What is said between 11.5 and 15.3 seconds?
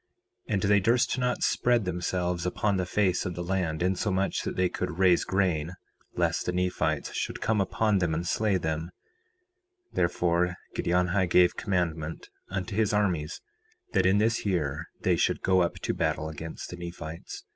commandment unto his armies that in this year they